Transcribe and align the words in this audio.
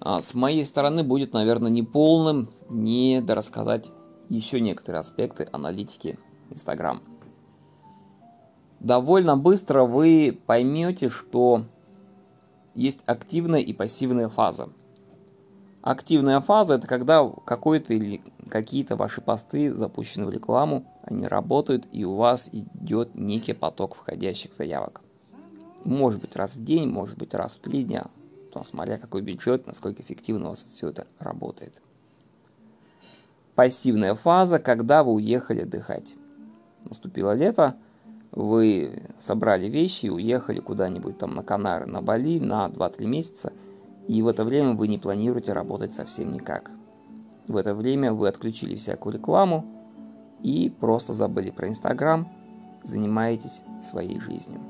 А 0.00 0.20
с 0.20 0.34
моей 0.34 0.64
стороны 0.64 1.02
будет, 1.02 1.32
наверное, 1.32 1.70
неполным 1.70 2.50
не 2.68 3.20
дорассказать 3.20 3.90
еще 4.28 4.60
некоторые 4.60 5.00
аспекты 5.00 5.48
аналитики 5.52 6.18
Instagram. 6.50 7.02
Довольно 8.80 9.36
быстро 9.36 9.84
вы 9.84 10.38
поймете, 10.46 11.08
что 11.08 11.64
есть 12.74 13.02
активная 13.06 13.60
и 13.60 13.72
пассивная 13.72 14.28
фаза. 14.28 14.68
Активная 15.80 16.40
фаза– 16.40 16.74
это 16.76 16.86
когда 16.86 17.28
какой-то 17.44 17.92
или 17.94 18.22
какие-то 18.48 18.96
ваши 18.96 19.20
посты 19.20 19.72
запущены 19.72 20.26
в 20.26 20.30
рекламу, 20.30 20.84
они 21.02 21.26
работают, 21.26 21.86
и 21.92 22.04
у 22.04 22.14
вас 22.14 22.48
идет 22.52 23.14
некий 23.14 23.52
поток 23.52 23.94
входящих 23.94 24.54
заявок. 24.54 25.02
Может 25.84 26.22
быть 26.22 26.36
раз 26.36 26.56
в 26.56 26.64
день, 26.64 26.88
может 26.88 27.18
быть 27.18 27.34
раз 27.34 27.56
в 27.56 27.60
три 27.60 27.84
дня, 27.84 28.06
то 28.54 28.62
смотря 28.62 28.98
какой 28.98 29.20
бюджет, 29.20 29.66
насколько 29.66 30.00
эффективно 30.00 30.46
у 30.46 30.48
вас 30.50 30.64
все 30.64 30.90
это 30.90 31.08
работает. 31.18 31.82
Пассивная 33.56 34.14
фаза, 34.14 34.60
когда 34.60 35.02
вы 35.02 35.14
уехали 35.14 35.62
отдыхать. 35.62 36.14
Наступило 36.84 37.34
лето, 37.34 37.74
вы 38.30 39.02
собрали 39.18 39.66
вещи 39.66 40.06
и 40.06 40.10
уехали 40.10 40.60
куда-нибудь 40.60 41.18
там 41.18 41.34
на 41.34 41.42
Канары, 41.42 41.86
на 41.86 42.00
Бали 42.00 42.38
на 42.38 42.68
2-3 42.68 43.06
месяца, 43.06 43.52
и 44.06 44.22
в 44.22 44.28
это 44.28 44.44
время 44.44 44.74
вы 44.74 44.86
не 44.86 44.98
планируете 44.98 45.52
работать 45.52 45.92
совсем 45.92 46.30
никак. 46.30 46.70
В 47.48 47.56
это 47.56 47.74
время 47.74 48.12
вы 48.12 48.28
отключили 48.28 48.76
всякую 48.76 49.14
рекламу 49.14 49.66
и 50.42 50.70
просто 50.70 51.12
забыли 51.12 51.50
про 51.50 51.68
Инстаграм, 51.68 52.28
занимаетесь 52.84 53.62
своей 53.90 54.20
жизнью. 54.20 54.60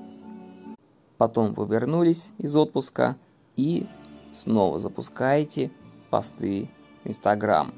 Потом 1.18 1.52
вы 1.52 1.66
вернулись 1.66 2.32
из 2.38 2.56
отпуска 2.56 3.16
и 3.56 3.86
снова 4.32 4.80
запускаете 4.80 5.70
посты 6.10 6.70
Инстаграм. 7.04 7.72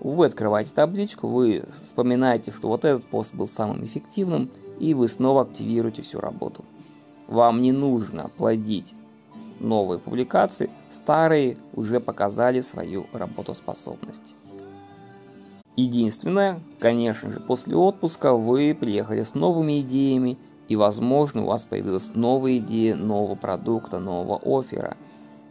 Вы 0.00 0.26
открываете 0.26 0.74
табличку, 0.74 1.28
вы 1.28 1.64
вспоминаете, 1.82 2.50
что 2.50 2.68
вот 2.68 2.84
этот 2.84 3.04
пост 3.06 3.34
был 3.34 3.46
самым 3.46 3.84
эффективным– 3.84 4.50
и 4.78 4.94
вы 4.94 5.08
снова 5.08 5.42
активируете 5.42 6.02
всю 6.02 6.20
работу. 6.20 6.64
Вам 7.28 7.62
не 7.62 7.72
нужно 7.72 8.30
плодить 8.36 8.94
новые 9.60 9.98
публикации, 9.98 10.70
старые 10.90 11.56
уже 11.72 12.00
показали 12.00 12.60
свою 12.60 13.06
работоспособность. 13.12 14.34
Единственное, 15.76 16.60
конечно 16.78 17.30
же, 17.30 17.40
после 17.40 17.74
отпуска 17.76 18.34
вы 18.34 18.76
приехали 18.78 19.22
с 19.22 19.34
новыми 19.34 19.80
идеями, 19.80 20.38
и, 20.68 20.76
возможно, 20.76 21.42
у 21.42 21.46
вас 21.46 21.64
появилась 21.64 22.14
новая 22.14 22.58
идея 22.58 22.96
нового 22.96 23.34
продукта, 23.34 23.98
нового 23.98 24.40
оффера. 24.44 24.96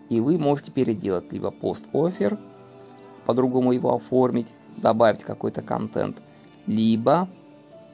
И 0.09 0.19
вы 0.19 0.37
можете 0.37 0.71
переделать 0.71 1.31
либо 1.31 1.51
пост-оффер, 1.51 2.37
по-другому 3.25 3.71
его 3.71 3.95
оформить, 3.95 4.53
добавить 4.77 5.23
какой-то 5.23 5.61
контент, 5.61 6.21
либо 6.65 7.27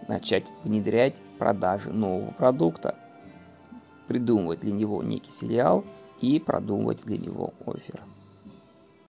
начать 0.08 0.45
внедрять 0.64 1.22
продажи 1.38 1.92
нового 1.92 2.31
продукта, 2.31 2.95
придумывать 4.08 4.61
для 4.61 4.72
него 4.72 5.04
некий 5.04 5.31
сериал 5.31 5.83
и 6.20 6.39
продумывать 6.39 7.04
для 7.04 7.17
него 7.17 7.54
офер. 7.66 8.02